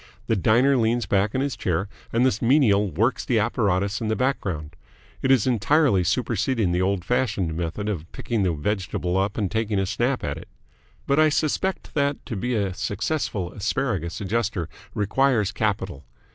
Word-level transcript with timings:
The 0.25 0.35
diner 0.35 0.77
leans 0.77 1.05
back 1.05 1.35
in 1.35 1.41
his 1.41 1.55
chair, 1.55 1.87
and 2.11 2.25
the 2.25 2.43
menial 2.43 2.89
works 2.89 3.23
the 3.23 3.37
apparatus 3.37 4.01
in 4.01 4.07
the 4.07 4.15
background. 4.15 4.75
It 5.21 5.29
is 5.29 5.45
entirely 5.45 6.03
superseding 6.03 6.71
the 6.71 6.81
old 6.81 7.05
fashioned 7.05 7.53
method 7.55 7.87
of 7.87 8.11
picking 8.11 8.41
the 8.41 8.51
vegetable 8.53 9.15
up 9.15 9.37
and 9.37 9.51
taking 9.51 9.77
a 9.77 9.85
snap 9.85 10.23
at 10.23 10.39
it. 10.39 10.47
But 11.05 11.19
I 11.19 11.29
suspect 11.29 11.93
that 11.93 12.25
to 12.25 12.35
be 12.35 12.55
a 12.55 12.73
successful 12.73 13.53
Asparagus 13.53 14.19
Adjuster 14.19 14.69
requires 14.95 15.51
capital. 15.51 16.03